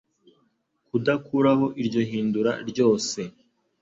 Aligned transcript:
kudakuraho 0.87 1.65
iryo 1.81 2.01
hindura 2.09 2.51
ryose 2.69 3.19